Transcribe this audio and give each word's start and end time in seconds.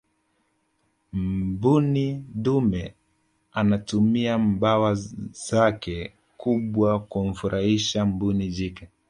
mbuni 1.13 2.25
dume 2.35 2.93
anatumia 3.53 4.37
mbawa 4.37 4.95
zake 5.49 6.13
kubwa 6.37 6.99
kumfurahisha 6.99 8.05
mbuni 8.05 8.47
jike 8.47 8.87